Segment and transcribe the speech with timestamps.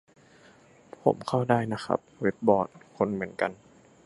[1.01, 3.51] ผมเข้าได้นะครับ เว็บบอร์ด คนเหมือนกัน